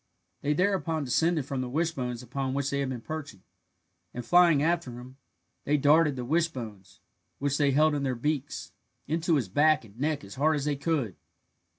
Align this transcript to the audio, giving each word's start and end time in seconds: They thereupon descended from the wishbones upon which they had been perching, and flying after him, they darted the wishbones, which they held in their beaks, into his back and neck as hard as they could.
They 0.41 0.53
thereupon 0.53 1.03
descended 1.03 1.45
from 1.45 1.61
the 1.61 1.69
wishbones 1.69 2.23
upon 2.23 2.55
which 2.55 2.71
they 2.71 2.79
had 2.79 2.89
been 2.89 3.01
perching, 3.01 3.43
and 4.15 4.25
flying 4.25 4.63
after 4.63 4.97
him, 4.97 5.17
they 5.63 5.77
darted 5.77 6.15
the 6.15 6.25
wishbones, 6.25 7.01
which 7.37 7.59
they 7.59 7.69
held 7.69 7.93
in 7.93 8.01
their 8.01 8.15
beaks, 8.15 8.71
into 9.05 9.35
his 9.35 9.47
back 9.47 9.85
and 9.85 9.99
neck 9.99 10.23
as 10.23 10.33
hard 10.33 10.55
as 10.55 10.65
they 10.65 10.75
could. 10.75 11.17